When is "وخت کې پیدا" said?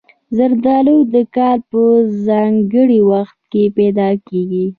3.11-4.09